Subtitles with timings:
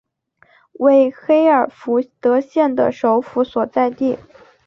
[0.79, 4.17] 为黑尔福德县的首府所在地。